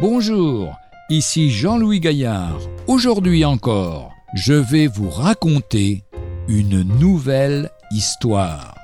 Bonjour, 0.00 0.78
ici 1.10 1.50
Jean-Louis 1.50 2.00
Gaillard. 2.00 2.58
Aujourd'hui 2.86 3.44
encore, 3.44 4.14
je 4.32 4.54
vais 4.54 4.86
vous 4.86 5.10
raconter 5.10 6.04
une 6.48 6.84
nouvelle 6.98 7.68
histoire. 7.90 8.74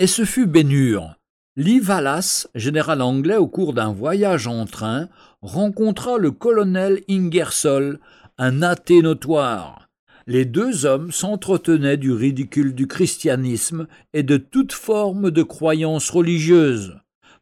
Et 0.00 0.08
ce 0.08 0.24
fut 0.24 0.46
Bénur. 0.46 1.14
Lee 1.54 1.80
Wallace, 1.80 2.48
général 2.56 3.02
anglais 3.02 3.36
au 3.36 3.46
cours 3.46 3.74
d'un 3.74 3.92
voyage 3.92 4.48
en 4.48 4.66
train, 4.66 5.08
rencontra 5.42 6.18
le 6.18 6.32
colonel 6.32 7.02
Ingersoll, 7.08 8.00
un 8.36 8.62
athée 8.62 9.00
notoire 9.00 9.91
les 10.32 10.46
deux 10.46 10.86
hommes 10.86 11.12
s'entretenaient 11.12 11.98
du 11.98 12.10
ridicule 12.10 12.74
du 12.74 12.86
christianisme 12.86 13.86
et 14.14 14.22
de 14.22 14.38
toute 14.38 14.72
forme 14.72 15.30
de 15.30 15.42
croyance 15.42 16.08
religieuse. 16.08 16.96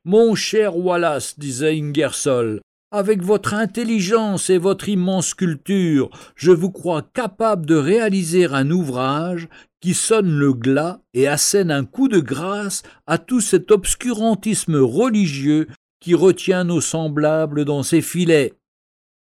Mon 0.04 0.34
cher 0.34 0.76
Wallace, 0.76 1.38
disait 1.38 1.78
Ingersoll, 1.78 2.60
avec 2.90 3.22
votre 3.22 3.54
intelligence 3.54 4.50
et 4.50 4.58
votre 4.58 4.88
immense 4.88 5.34
culture, 5.34 6.10
je 6.34 6.50
vous 6.50 6.72
crois 6.72 7.02
capable 7.14 7.64
de 7.64 7.76
réaliser 7.76 8.46
un 8.46 8.68
ouvrage 8.72 9.46
qui 9.80 9.94
sonne 9.94 10.36
le 10.36 10.52
glas 10.52 11.00
et 11.14 11.28
assène 11.28 11.70
un 11.70 11.84
coup 11.84 12.08
de 12.08 12.18
grâce 12.18 12.82
à 13.06 13.18
tout 13.18 13.40
cet 13.40 13.70
obscurantisme 13.70 14.74
religieux 14.74 15.68
qui 16.00 16.14
retient 16.14 16.64
nos 16.64 16.80
semblables 16.80 17.64
dans 17.64 17.84
ses 17.84 18.02
filets. 18.02 18.54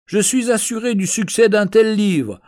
Je 0.06 0.20
suis 0.20 0.50
assuré 0.50 0.96
du 0.96 1.06
succès 1.06 1.50
d'un 1.50 1.68
tel 1.68 1.96
livre, 1.96 2.40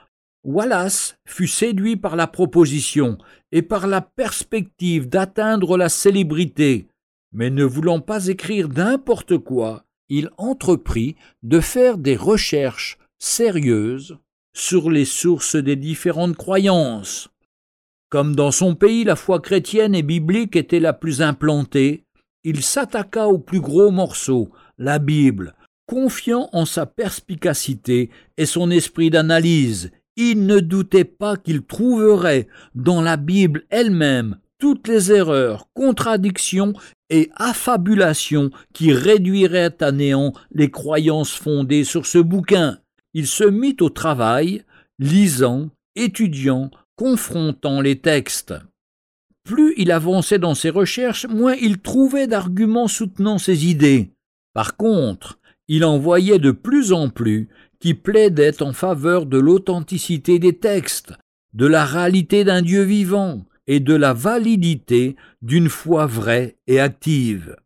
Wallace 0.44 1.18
fut 1.26 1.48
séduit 1.48 1.98
par 1.98 2.16
la 2.16 2.28
proposition 2.28 3.18
et 3.52 3.62
par 3.62 3.88
la 3.88 4.02
perspective 4.02 5.08
d'atteindre 5.08 5.78
la 5.78 5.90
célébrité, 5.90 6.88
mais 7.32 7.50
ne 7.50 7.64
voulant 7.64 8.00
pas 8.00 8.28
écrire 8.28 8.68
n'importe 8.70 9.38
quoi, 9.38 9.86
il 10.10 10.30
entreprit 10.38 11.16
de 11.44 11.60
faire 11.60 11.98
des 11.98 12.16
recherches 12.16 12.98
sérieuses 13.20 14.18
sur 14.54 14.90
les 14.90 15.06
sources 15.06 15.56
des 15.56 15.76
différentes 15.76 16.36
croyances. 16.36 17.30
Comme 18.10 18.36
dans 18.36 18.52
son 18.52 18.76
pays 18.76 19.04
la 19.04 19.16
foi 19.16 19.40
chrétienne 19.40 19.96
et 19.96 20.04
biblique 20.04 20.56
était 20.56 20.82
la 20.82 20.92
plus 20.92 21.22
implantée, 21.22 22.04
il 22.44 22.64
s'attaqua 22.64 23.28
au 23.28 23.38
plus 23.38 23.62
gros 23.62 23.92
morceau, 23.92 24.52
la 24.78 25.00
Bible, 25.00 25.56
confiant 25.86 26.50
en 26.52 26.66
sa 26.66 26.86
perspicacité 26.86 28.10
et 28.38 28.46
son 28.46 28.72
esprit 28.72 29.12
d'analyse, 29.12 29.92
il 30.30 30.46
ne 30.46 30.60
doutait 30.60 31.06
pas 31.06 31.36
qu'il 31.36 31.64
trouverait 31.64 32.48
dans 32.76 33.02
la 33.02 33.18
Bible 33.18 33.66
elle-même 33.70 34.38
toutes 34.60 34.88
les 34.88 35.12
erreurs, 35.12 35.68
contradictions 35.74 36.74
et 37.10 37.32
affabulations 37.36 38.52
qui 38.74 38.94
réduiraient 38.94 39.82
à 39.82 39.92
néant 39.92 40.34
les 40.52 40.70
croyances 40.70 41.34
fondées 41.34 41.84
sur 41.84 42.06
ce 42.06 42.20
bouquin. 42.20 42.78
Il 43.16 43.26
se 43.26 43.44
mit 43.44 43.76
au 43.82 43.90
travail, 43.90 44.64
lisant, 45.00 45.70
étudiant, 45.96 46.70
confrontant 46.96 47.82
les 47.82 47.98
textes. 48.00 48.54
Plus 49.44 49.74
il 49.78 49.92
avançait 49.92 50.38
dans 50.38 50.54
ses 50.54 50.70
recherches, 50.70 51.26
moins 51.26 51.56
il 51.56 51.80
trouvait 51.80 52.28
d'arguments 52.28 52.88
soutenant 52.88 53.40
ses 53.40 53.66
idées. 53.66 54.12
Par 54.54 54.78
contre, 54.78 55.40
il 55.68 55.84
en 55.84 55.98
voyait 55.98 56.38
de 56.38 56.52
plus 56.52 56.94
en 56.94 57.10
plus 57.10 57.50
qui 57.82 57.96
plaidait 57.96 58.62
en 58.62 58.74
faveur 58.74 59.26
de 59.26 59.40
l'authenticité 59.40 60.40
des 60.40 60.54
textes, 60.54 61.14
de 61.54 61.66
la 61.66 61.84
réalité 61.84 62.44
d'un 62.44 62.62
Dieu 62.62 62.84
vivant 62.84 63.46
et 63.68 63.80
de 63.80 63.96
la 63.96 64.14
validité 64.14 65.16
d'une 65.42 65.68
foi 65.68 66.06
vraie 66.06 66.58
et 66.68 66.80
active. 66.80 67.58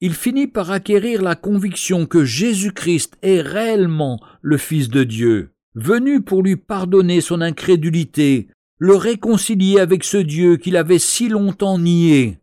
Il 0.00 0.12
finit 0.14 0.46
par 0.46 0.70
acquérir 0.70 1.22
la 1.22 1.34
conviction 1.34 2.06
que 2.06 2.24
Jésus-Christ 2.24 3.16
est 3.22 3.40
réellement 3.40 4.20
le 4.42 4.58
Fils 4.58 4.90
de 4.90 5.02
Dieu, 5.02 5.50
venu 5.74 6.20
pour 6.20 6.42
lui 6.42 6.56
pardonner 6.56 7.20
son 7.20 7.40
incrédulité, 7.40 8.48
le 8.78 8.94
réconcilier 8.94 9.80
avec 9.80 10.04
ce 10.04 10.18
Dieu 10.18 10.56
qu'il 10.56 10.76
avait 10.76 11.00
si 11.00 11.28
longtemps 11.28 11.78
nié. 11.78 12.38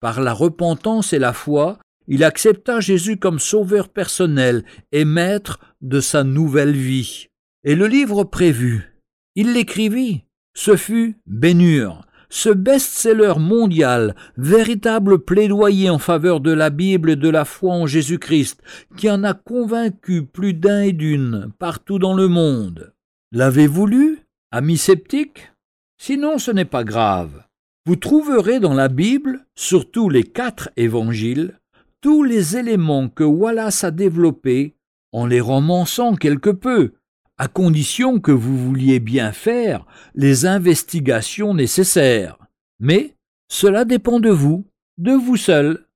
Par 0.00 0.20
la 0.20 0.32
repentance 0.32 1.12
et 1.12 1.20
la 1.20 1.32
foi, 1.32 1.78
il 2.12 2.24
accepta 2.24 2.78
Jésus 2.78 3.16
comme 3.16 3.38
sauveur 3.38 3.88
personnel 3.88 4.64
et 4.92 5.06
maître 5.06 5.58
de 5.80 5.98
sa 5.98 6.24
nouvelle 6.24 6.76
vie. 6.76 7.28
Et 7.64 7.74
le 7.74 7.86
livre 7.86 8.24
prévu, 8.24 9.00
il 9.34 9.54
l'écrivit. 9.54 10.24
Ce 10.54 10.76
fut 10.76 11.16
Bénur, 11.24 12.02
ce 12.28 12.50
best-seller 12.50 13.38
mondial, 13.38 14.14
véritable 14.36 15.20
plaidoyer 15.20 15.88
en 15.88 15.98
faveur 15.98 16.40
de 16.40 16.52
la 16.52 16.68
Bible 16.68 17.08
et 17.08 17.16
de 17.16 17.30
la 17.30 17.46
foi 17.46 17.72
en 17.72 17.86
Jésus-Christ, 17.86 18.60
qui 18.98 19.10
en 19.10 19.24
a 19.24 19.32
convaincu 19.32 20.22
plus 20.26 20.52
d'un 20.52 20.82
et 20.82 20.92
d'une 20.92 21.50
partout 21.58 21.98
dans 21.98 22.12
le 22.12 22.28
monde. 22.28 22.92
L'avez-vous 23.32 23.86
lu, 23.86 24.18
amis 24.50 24.76
sceptiques? 24.76 25.50
Sinon, 25.96 26.36
ce 26.36 26.50
n'est 26.50 26.66
pas 26.66 26.84
grave. 26.84 27.44
Vous 27.86 27.96
trouverez 27.96 28.60
dans 28.60 28.74
la 28.74 28.88
Bible, 28.88 29.46
surtout 29.54 30.10
les 30.10 30.24
quatre 30.24 30.68
évangiles, 30.76 31.58
tous 32.02 32.24
les 32.24 32.56
éléments 32.56 33.08
que 33.08 33.24
Wallace 33.24 33.84
a 33.84 33.90
développés 33.90 34.74
en 35.12 35.24
les 35.24 35.40
romançant 35.40 36.16
quelque 36.16 36.50
peu, 36.50 36.92
à 37.38 37.48
condition 37.48 38.18
que 38.18 38.32
vous 38.32 38.58
vouliez 38.58 38.98
bien 38.98 39.32
faire 39.32 39.86
les 40.14 40.44
investigations 40.44 41.54
nécessaires. 41.54 42.38
Mais 42.80 43.14
cela 43.48 43.84
dépend 43.84 44.20
de 44.20 44.30
vous, 44.30 44.66
de 44.98 45.12
vous 45.12 45.36
seul. 45.36 45.86